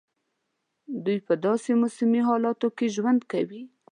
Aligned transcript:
دوی 1.05 1.17
په 1.27 1.33
داسي 1.45 1.73
موسمي 1.81 2.21
حالاتو 2.27 2.67
کې 2.77 2.87
ژوند 2.95 3.21
کوي. 3.31 3.61